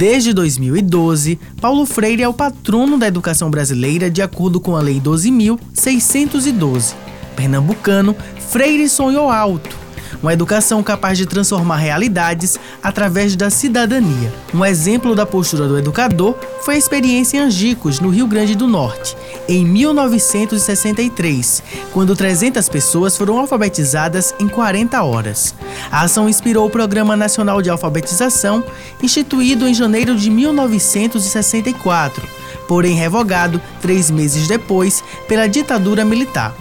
Desde 0.00 0.32
2012, 0.32 1.38
Paulo 1.60 1.84
Freire 1.84 2.22
é 2.22 2.28
o 2.28 2.32
patrono 2.32 2.96
da 2.96 3.06
educação 3.06 3.50
brasileira 3.50 4.10
de 4.10 4.22
acordo 4.22 4.58
com 4.58 4.74
a 4.74 4.80
Lei 4.80 4.98
12.612. 4.98 6.94
Pernambucano, 7.36 8.16
Freire 8.38 8.88
sonhou 8.88 9.30
alto 9.30 9.78
uma 10.22 10.32
educação 10.32 10.82
capaz 10.82 11.18
de 11.18 11.26
transformar 11.26 11.76
realidades 11.76 12.58
através 12.82 13.36
da 13.36 13.50
cidadania. 13.50 14.32
Um 14.54 14.64
exemplo 14.64 15.14
da 15.14 15.24
postura 15.24 15.68
do 15.68 15.78
educador 15.78 16.34
foi 16.62 16.74
a 16.74 16.78
experiência 16.78 17.38
em 17.38 17.40
Angicos, 17.40 18.00
no 18.00 18.08
Rio 18.10 18.26
Grande 18.26 18.54
do 18.54 18.66
Norte, 18.66 19.16
em 19.48 19.64
1963, 19.64 21.62
quando 21.92 22.16
300 22.16 22.68
pessoas 22.68 23.16
foram 23.16 23.38
alfabetizadas 23.38 24.34
em 24.38 24.48
40 24.48 25.02
horas. 25.02 25.49
A 25.90 26.02
ação 26.02 26.28
inspirou 26.28 26.66
o 26.66 26.70
Programa 26.70 27.16
Nacional 27.16 27.62
de 27.62 27.70
Alfabetização, 27.70 28.64
instituído 29.02 29.68
em 29.68 29.74
janeiro 29.74 30.16
de 30.16 30.30
1964, 30.30 32.26
porém 32.66 32.94
revogado 32.94 33.60
três 33.80 34.10
meses 34.10 34.48
depois 34.48 35.02
pela 35.28 35.48
ditadura 35.48 36.04
militar. 36.04 36.54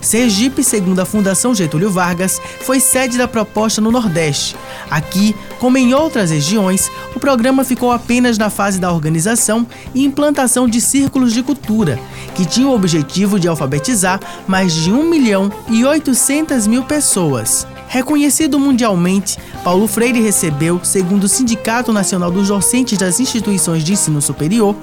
Sergipe, 0.00 0.62
segundo 0.62 1.00
a 1.00 1.04
Fundação 1.04 1.52
Getúlio 1.54 1.90
Vargas, 1.90 2.40
foi 2.60 2.78
sede 2.78 3.18
da 3.18 3.26
proposta 3.26 3.80
no 3.80 3.90
Nordeste. 3.90 4.56
Aqui, 4.88 5.34
como 5.58 5.78
em 5.78 5.94
outras 5.94 6.30
regiões, 6.30 6.90
o 7.14 7.18
programa 7.18 7.64
ficou 7.64 7.90
apenas 7.90 8.38
na 8.38 8.48
fase 8.48 8.78
da 8.78 8.92
organização 8.92 9.66
e 9.92 10.04
implantação 10.04 10.68
de 10.68 10.80
círculos 10.80 11.32
de 11.32 11.42
cultura, 11.42 11.98
que 12.36 12.44
tinham 12.44 12.70
o 12.70 12.74
objetivo 12.74 13.40
de 13.40 13.48
alfabetizar 13.48 14.20
mais 14.46 14.72
de 14.72 14.92
1 14.92 15.10
milhão 15.10 15.50
e 15.68 15.84
800 15.84 16.66
mil 16.68 16.84
pessoas. 16.84 17.66
Reconhecido 17.88 18.58
mundialmente, 18.58 19.38
Paulo 19.62 19.86
Freire 19.86 20.20
recebeu, 20.20 20.80
segundo 20.82 21.24
o 21.24 21.28
Sindicato 21.28 21.92
Nacional 21.92 22.30
dos 22.30 22.48
Docentes 22.48 22.98
das 22.98 23.20
Instituições 23.20 23.84
de 23.84 23.92
Ensino 23.92 24.20
Superior, 24.20 24.74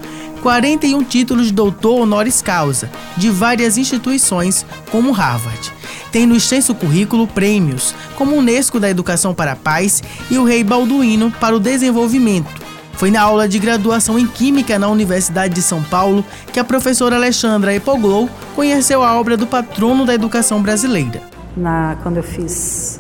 41 0.41 1.03
títulos 1.03 1.47
de 1.47 1.53
doutor 1.53 2.02
honoris 2.02 2.41
causa 2.41 2.89
de 3.17 3.30
várias 3.30 3.78
instituições, 3.78 4.66
como 4.89 5.11
Harvard. 5.11 5.72
Tem 6.11 6.25
no 6.25 6.36
extenso 6.36 6.73
currículo 6.73 7.28
prêmios, 7.28 7.94
como 8.16 8.36
o 8.36 8.39
Unesco 8.39 8.80
da 8.80 8.89
Educação 8.89 9.33
para 9.33 9.53
a 9.53 9.56
Paz 9.56 10.02
e 10.30 10.38
o 10.38 10.44
Rei 10.44 10.63
Balduíno 10.63 11.31
para 11.39 11.56
o 11.56 11.59
Desenvolvimento. 11.59 12.63
Foi 12.94 13.11
na 13.11 13.22
aula 13.22 13.50
de 13.50 13.59
graduação 13.59 14.17
em 14.17 14.28
Química 14.28 14.80
na 14.80 14.88
Universidade 14.88 15.53
de 15.53 15.61
São 15.61 15.81
Paulo 15.83 16.23
que 16.53 16.59
a 16.59 16.63
professora 16.63 17.16
Alexandra 17.16 17.73
Epoglou 17.73 18.30
conheceu 18.56 19.03
a 19.03 19.19
obra 19.19 19.35
do 19.35 19.47
patrono 19.47 20.06
da 20.06 20.13
educação 20.13 20.61
brasileira 20.61 21.33
na, 21.56 21.98
quando 22.02 22.18
eu 22.18 22.23
fiz 22.23 23.00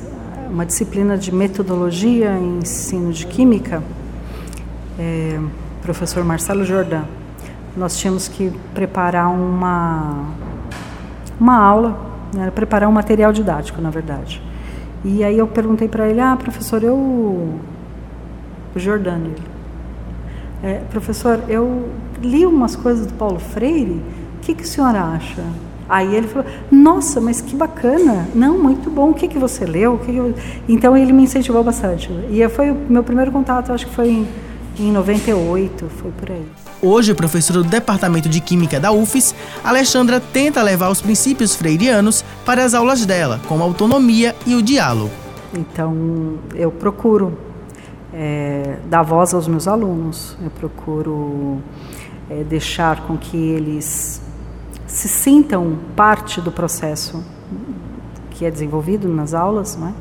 uma 0.49 0.65
disciplina 0.65 1.17
de 1.17 1.33
metodologia 1.33 2.37
em 2.37 2.59
ensino 2.59 3.11
de 3.11 3.25
química, 3.25 3.83
é, 4.99 5.39
professor 5.81 6.23
Marcelo 6.23 6.63
Jordan, 6.63 7.03
nós 7.75 7.97
tínhamos 7.97 8.27
que 8.27 8.51
preparar 8.73 9.29
uma, 9.29 10.25
uma 11.39 11.57
aula, 11.57 11.99
né, 12.33 12.51
preparar 12.51 12.87
um 12.87 12.91
material 12.91 13.33
didático, 13.33 13.81
na 13.81 13.89
verdade. 13.89 14.41
E 15.03 15.23
aí 15.23 15.37
eu 15.37 15.47
perguntei 15.47 15.87
para 15.87 16.07
ele, 16.07 16.21
ah, 16.21 16.37
professor, 16.37 16.83
eu... 16.83 16.95
O 18.75 18.79
Jordan, 18.79 19.17
ele, 19.17 19.41
é, 20.63 20.81
professor, 20.89 21.41
eu 21.47 21.89
li 22.21 22.45
umas 22.45 22.75
coisas 22.75 23.05
do 23.05 23.13
Paulo 23.13 23.39
Freire, 23.39 24.01
o 24.37 24.39
que, 24.41 24.55
que 24.55 24.63
o 24.63 24.67
senhor 24.67 24.95
acha? 24.95 25.43
Aí 25.93 26.15
ele 26.15 26.27
falou: 26.27 26.47
Nossa, 26.71 27.21
mas 27.21 27.39
que 27.39 27.55
bacana! 27.55 28.27
Não, 28.33 28.57
muito 28.57 28.89
bom. 28.89 29.11
O 29.11 29.13
que, 29.13 29.27
que 29.27 29.37
você 29.37 29.63
leu? 29.63 29.99
Que 29.99 30.11
que 30.11 30.33
Então 30.67 30.97
ele 30.97 31.13
me 31.13 31.21
incentivou 31.21 31.63
bastante. 31.63 32.09
E 32.31 32.49
foi 32.49 32.71
o 32.71 32.75
meu 32.89 33.03
primeiro 33.03 33.31
contato, 33.31 33.71
acho 33.71 33.85
que 33.85 33.93
foi 33.93 34.09
em, 34.09 34.27
em 34.79 34.91
98, 34.91 35.87
foi 35.89 36.09
por 36.09 36.31
aí. 36.31 36.43
Hoje, 36.81 37.13
professora 37.13 37.61
do 37.61 37.69
Departamento 37.69 38.27
de 38.27 38.41
Química 38.41 38.79
da 38.79 38.91
UFES, 38.91 39.35
Alexandra 39.63 40.19
tenta 40.19 40.63
levar 40.63 40.89
os 40.89 40.99
princípios 40.99 41.55
freirianos 41.55 42.25
para 42.43 42.65
as 42.65 42.73
aulas 42.73 43.05
dela, 43.05 43.39
como 43.47 43.61
a 43.61 43.65
autonomia 43.67 44.35
e 44.47 44.55
o 44.55 44.63
diálogo. 44.63 45.11
Então, 45.53 46.39
eu 46.55 46.71
procuro 46.71 47.37
é, 48.11 48.77
dar 48.89 49.03
voz 49.03 49.31
aos 49.31 49.47
meus 49.47 49.67
alunos, 49.67 50.35
eu 50.43 50.49
procuro 50.49 51.59
é, 52.31 52.43
deixar 52.43 53.01
com 53.05 53.15
que 53.15 53.37
eles 53.37 54.23
se 54.93 55.07
sintam 55.07 55.75
parte 55.95 56.39
do 56.39 56.51
processo 56.51 57.23
que 58.29 58.45
é 58.45 58.51
desenvolvido 58.51 59.07
nas 59.09 59.33
aulas, 59.33 59.75
não 59.75 59.87
é? 59.87 59.93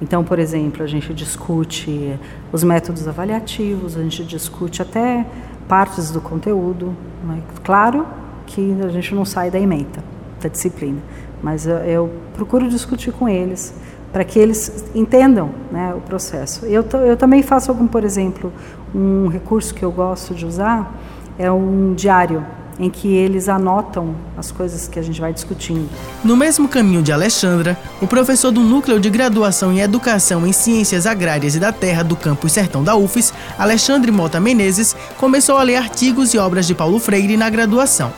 Então, 0.00 0.22
por 0.22 0.38
exemplo, 0.38 0.82
a 0.82 0.86
gente 0.86 1.14
discute 1.14 2.18
os 2.52 2.62
métodos 2.62 3.08
avaliativos, 3.08 3.96
a 3.96 4.02
gente 4.02 4.22
discute 4.24 4.82
até 4.82 5.26
partes 5.66 6.10
do 6.10 6.20
conteúdo. 6.20 6.94
É? 7.34 7.40
Claro 7.64 8.06
que 8.46 8.76
a 8.84 8.88
gente 8.88 9.14
não 9.14 9.24
sai 9.24 9.50
da 9.50 9.58
ementa, 9.58 10.04
da 10.42 10.50
disciplina, 10.50 11.00
mas 11.42 11.66
eu, 11.66 11.76
eu 11.78 12.12
procuro 12.34 12.68
discutir 12.68 13.12
com 13.12 13.26
eles 13.26 13.74
para 14.12 14.22
que 14.22 14.38
eles 14.38 14.84
entendam 14.94 15.50
né, 15.72 15.94
o 15.96 16.00
processo. 16.02 16.66
Eu, 16.66 16.84
eu 17.06 17.16
também 17.16 17.42
faço 17.42 17.70
algum, 17.70 17.86
por 17.86 18.04
exemplo, 18.04 18.52
um 18.94 19.28
recurso 19.28 19.74
que 19.74 19.82
eu 19.82 19.90
gosto 19.90 20.34
de 20.34 20.44
usar 20.44 20.94
é 21.38 21.50
um 21.50 21.94
diário 21.94 22.44
em 22.78 22.90
que 22.90 23.08
eles 23.08 23.48
anotam 23.48 24.14
as 24.36 24.52
coisas 24.52 24.86
que 24.86 24.98
a 24.98 25.02
gente 25.02 25.20
vai 25.20 25.32
discutindo. 25.32 25.88
No 26.22 26.36
mesmo 26.36 26.68
caminho 26.68 27.02
de 27.02 27.12
Alexandra, 27.12 27.78
o 28.00 28.06
professor 28.06 28.50
do 28.50 28.60
Núcleo 28.60 29.00
de 29.00 29.08
Graduação 29.08 29.72
em 29.72 29.80
Educação 29.80 30.46
em 30.46 30.52
Ciências 30.52 31.06
Agrárias 31.06 31.54
e 31.54 31.60
da 31.60 31.72
Terra 31.72 32.02
do 32.02 32.16
Campus 32.16 32.52
Sertão 32.52 32.84
da 32.84 32.94
UFES, 32.94 33.32
Alexandre 33.58 34.10
Mota 34.10 34.38
Menezes, 34.38 34.94
começou 35.16 35.56
a 35.56 35.62
ler 35.62 35.76
artigos 35.76 36.34
e 36.34 36.38
obras 36.38 36.66
de 36.66 36.74
Paulo 36.74 36.98
Freire 36.98 37.36
na 37.36 37.48
graduação. 37.48 38.12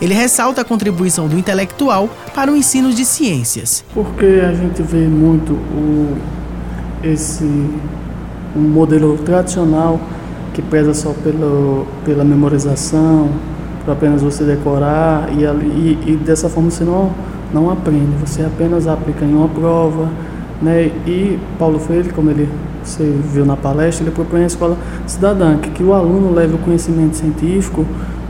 Ele 0.00 0.12
ressalta 0.12 0.60
a 0.60 0.64
contribuição 0.64 1.26
do 1.26 1.38
intelectual 1.38 2.10
para 2.34 2.52
o 2.52 2.56
ensino 2.56 2.92
de 2.92 3.04
ciências. 3.04 3.84
Porque 3.94 4.42
a 4.46 4.52
gente 4.52 4.82
vê 4.82 5.06
muito 5.06 5.52
o, 5.52 6.16
esse 7.02 7.44
um 8.54 8.60
modelo 8.60 9.16
tradicional 9.18 9.98
que 10.52 10.60
preza 10.60 10.92
só 10.92 11.14
pelo, 11.24 11.86
pela 12.04 12.22
memorização, 12.24 13.30
para 13.84 13.94
apenas 13.94 14.22
você 14.22 14.44
decorar 14.44 15.28
e, 15.32 15.44
e, 15.44 15.98
e, 16.12 16.16
dessa 16.16 16.48
forma 16.48 16.70
você 16.70 16.84
não, 16.84 17.10
não 17.52 17.70
aprende, 17.70 18.10
você 18.24 18.42
apenas 18.42 18.86
aplica 18.86 19.24
em 19.24 19.34
uma 19.34 19.48
prova. 19.48 20.08
Né? 20.60 20.90
E 21.06 21.38
Paulo 21.58 21.78
Freire, 21.78 22.10
como 22.10 22.30
ele 22.30 22.48
você 22.84 23.04
viu 23.04 23.44
na 23.44 23.56
palestra, 23.56 24.04
ele 24.04 24.10
propõe 24.14 24.42
a 24.42 24.46
escola 24.46 24.76
cidadã, 25.06 25.56
que, 25.56 25.70
que 25.70 25.82
o 25.82 25.92
aluno 25.92 26.34
leve 26.34 26.54
o 26.54 26.58
conhecimento 26.58 27.16
científico, 27.16 27.86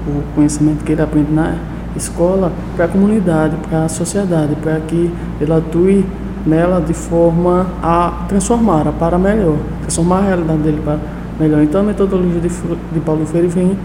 o 0.06 0.34
conhecimento 0.34 0.84
que 0.84 0.92
ele 0.92 1.02
aprende 1.02 1.32
na 1.32 1.56
escola, 1.96 2.52
para 2.76 2.84
a 2.86 2.88
comunidade, 2.88 3.56
para 3.68 3.84
a 3.84 3.88
sociedade, 3.88 4.54
para 4.56 4.78
que 4.80 5.10
ele 5.40 5.52
atue 5.52 6.04
nela 6.44 6.80
de 6.80 6.92
forma 6.92 7.66
a 7.82 8.24
transformar, 8.28 8.88
a 8.88 8.92
para 8.92 9.18
melhor, 9.18 9.56
transformar 9.82 10.18
a 10.18 10.22
realidade 10.22 10.58
dele 10.58 10.80
para 10.84 10.98
melhor. 11.38 11.62
Então 11.62 11.80
a 11.80 11.84
metodologia 11.84 12.40
de, 12.40 12.48
de 12.48 13.00
Paulo 13.00 13.24
Freire 13.26 13.48
vem 13.48 13.76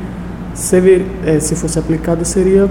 se, 0.58 1.06
é, 1.26 1.40
se 1.40 1.56
fosse 1.56 1.78
aplicado, 1.78 2.26
seria 2.26 2.68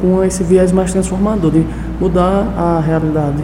com 0.00 0.22
esse 0.22 0.42
viés 0.42 0.70
mais 0.70 0.92
transformador, 0.92 1.50
de 1.50 1.64
mudar 1.98 2.52
a 2.56 2.80
realidade 2.80 3.42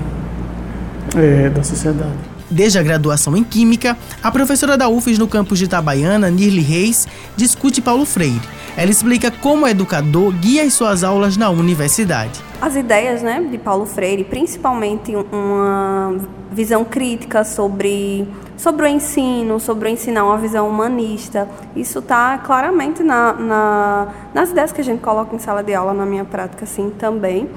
é, 1.16 1.48
da 1.48 1.62
sociedade. 1.62 2.27
Desde 2.50 2.78
a 2.78 2.82
graduação 2.82 3.36
em 3.36 3.44
Química, 3.44 3.96
a 4.22 4.30
professora 4.30 4.76
da 4.76 4.88
UFES 4.88 5.18
no 5.18 5.28
campus 5.28 5.58
de 5.58 5.66
Itabaiana, 5.66 6.30
Nirli 6.30 6.62
Reis, 6.62 7.06
discute 7.36 7.80
Paulo 7.82 8.06
Freire. 8.06 8.40
Ela 8.76 8.90
explica 8.90 9.30
como 9.30 9.64
o 9.64 9.68
educador 9.68 10.32
guia 10.32 10.62
as 10.62 10.72
suas 10.72 11.04
aulas 11.04 11.36
na 11.36 11.50
universidade. 11.50 12.40
As 12.60 12.74
ideias 12.76 13.22
né, 13.22 13.46
de 13.50 13.58
Paulo 13.58 13.84
Freire, 13.84 14.24
principalmente 14.24 15.14
uma 15.14 16.16
visão 16.50 16.84
crítica 16.84 17.44
sobre 17.44 18.26
sobre 18.56 18.86
o 18.86 18.88
ensino, 18.88 19.60
sobre 19.60 19.88
o 19.88 19.92
ensinar 19.92 20.24
uma 20.24 20.36
visão 20.36 20.68
humanista. 20.68 21.48
Isso 21.76 22.00
está 22.00 22.38
claramente 22.38 23.02
na, 23.02 23.32
na, 23.32 24.08
nas 24.34 24.50
ideias 24.50 24.72
que 24.72 24.80
a 24.80 24.84
gente 24.84 25.00
coloca 25.00 25.34
em 25.34 25.38
sala 25.38 25.62
de 25.62 25.72
aula, 25.72 25.94
na 25.94 26.04
minha 26.04 26.24
prática, 26.24 26.64
assim, 26.64 26.90
também. 26.90 27.48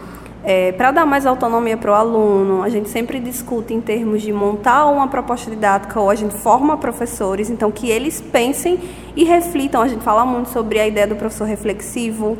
É, 0.43 0.71
para 0.71 0.91
dar 0.91 1.05
mais 1.05 1.25
autonomia 1.25 1.77
para 1.77 1.91
o 1.91 1.93
aluno, 1.93 2.63
a 2.63 2.69
gente 2.69 2.89
sempre 2.89 3.19
discute 3.19 3.73
em 3.73 3.79
termos 3.79 4.23
de 4.23 4.33
montar 4.33 4.87
uma 4.87 5.07
proposta 5.07 5.51
didática 5.51 5.99
ou 5.99 6.09
a 6.09 6.15
gente 6.15 6.33
forma 6.33 6.75
professores, 6.77 7.49
então 7.49 7.69
que 7.71 7.89
eles 7.89 8.19
pensem 8.19 8.79
e 9.15 9.23
reflitam. 9.23 9.81
A 9.81 9.87
gente 9.87 10.03
fala 10.03 10.25
muito 10.25 10.49
sobre 10.49 10.79
a 10.79 10.87
ideia 10.87 11.05
do 11.05 11.15
professor 11.15 11.45
reflexivo, 11.45 12.37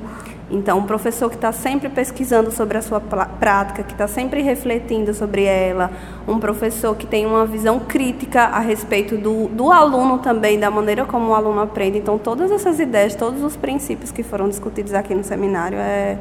então, 0.51 0.79
um 0.79 0.83
professor 0.83 1.29
que 1.29 1.35
está 1.35 1.53
sempre 1.53 1.87
pesquisando 1.87 2.51
sobre 2.51 2.77
a 2.77 2.81
sua 2.81 2.99
prática, 2.99 3.83
que 3.83 3.93
está 3.93 4.05
sempre 4.05 4.41
refletindo 4.41 5.13
sobre 5.13 5.45
ela, 5.45 5.89
um 6.27 6.39
professor 6.39 6.93
que 6.93 7.07
tem 7.07 7.25
uma 7.25 7.45
visão 7.45 7.79
crítica 7.79 8.43
a 8.43 8.59
respeito 8.59 9.15
do, 9.15 9.47
do 9.47 9.71
aluno 9.71 10.17
também, 10.17 10.59
da 10.59 10.69
maneira 10.69 11.05
como 11.05 11.31
o 11.31 11.33
aluno 11.33 11.61
aprende. 11.61 11.99
Então, 11.99 12.17
todas 12.17 12.51
essas 12.51 12.81
ideias, 12.81 13.15
todos 13.15 13.41
os 13.41 13.55
princípios 13.55 14.11
que 14.11 14.23
foram 14.23 14.49
discutidos 14.49 14.93
aqui 14.93 15.15
no 15.15 15.23
seminário, 15.23 15.77
é, 15.77 16.17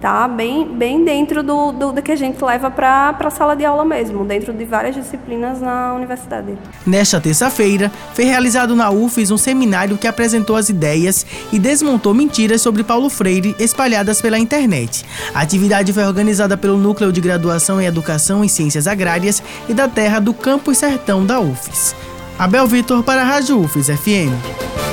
tá 0.00 0.28
bem, 0.28 0.66
bem 0.66 1.04
dentro 1.04 1.42
do, 1.42 1.72
do, 1.72 1.92
do 1.92 2.02
que 2.02 2.12
a 2.12 2.16
gente 2.16 2.42
leva 2.44 2.70
para 2.70 3.16
a 3.18 3.30
sala 3.30 3.54
de 3.54 3.64
aula 3.64 3.84
mesmo, 3.84 4.24
dentro 4.24 4.52
de 4.52 4.64
várias 4.64 4.94
disciplinas 4.94 5.60
na 5.60 5.94
universidade. 5.94 6.56
Nesta 6.86 7.20
terça-feira, 7.20 7.90
foi 8.14 8.24
realizado 8.24 8.76
na 8.76 8.90
UFES 8.90 9.30
um 9.30 9.38
seminário 9.38 9.96
que 9.96 10.06
apresentou 10.06 10.56
as 10.56 10.68
ideias 10.68 11.26
e 11.52 11.58
desmontou 11.58 12.14
mentiras 12.14 12.62
sobre 12.62 12.84
Paulo 12.84 13.08
Freire 13.08 13.54
espalhadas 13.58 14.20
pela 14.20 14.38
internet. 14.38 15.04
A 15.34 15.40
atividade 15.40 15.92
foi 15.92 16.04
organizada 16.04 16.56
pelo 16.56 16.76
Núcleo 16.76 17.12
de 17.12 17.20
Graduação 17.20 17.80
em 17.80 17.86
Educação 17.86 18.44
e 18.44 18.48
Ciências 18.48 18.86
Agrárias 18.86 19.42
e 19.68 19.74
da 19.74 19.88
Terra 19.88 20.20
do 20.20 20.34
Campus 20.34 20.78
Sertão 20.78 21.24
da 21.24 21.40
UFES. 21.40 21.94
Abel 22.38 22.66
Vitor 22.66 23.02
para 23.02 23.22
a 23.22 23.24
Rádio 23.24 23.58
UFES 23.58 23.86
FM. 23.86 24.85